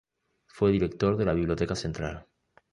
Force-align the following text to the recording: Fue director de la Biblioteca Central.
Fue 0.47 0.71
director 0.71 1.15
de 1.15 1.25
la 1.25 1.33
Biblioteca 1.35 1.75
Central. 1.75 2.25